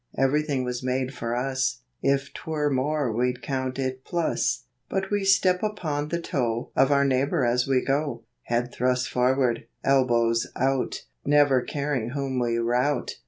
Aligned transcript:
Everything 0.17 0.63
was 0.63 0.81
made 0.81 1.13
for 1.13 1.35
us, 1.35 1.81
If 2.01 2.33
'twere 2.33 2.71
more 2.71 3.11
we'd 3.11 3.43
count 3.43 3.77
it 3.77 4.03
plus. 4.03 4.63
And 4.89 5.05
we 5.11 5.23
step 5.23 5.61
upon 5.61 6.07
the 6.07 6.19
toe 6.19 6.71
Of 6.75 6.91
our 6.91 7.05
neighbor 7.05 7.43
a,s 7.43 7.67
we 7.67 7.85
go, 7.85 8.23
Head 8.45 8.71
thrust 8.73 9.07
forward, 9.09 9.67
elbows 9.83 10.47
out, 10.55 11.05
Never 11.23 11.61
caring 11.61 12.09
whom 12.15 12.39
we 12.39 12.57
rout. 12.57 13.17